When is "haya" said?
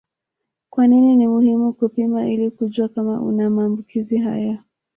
4.17-4.63